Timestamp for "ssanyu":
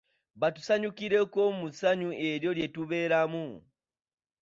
1.73-2.09